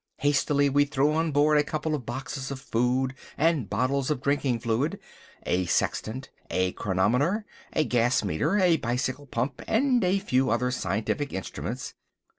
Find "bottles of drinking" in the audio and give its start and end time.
3.69-4.57